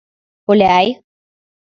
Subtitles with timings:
[0.49, 0.87] Оляй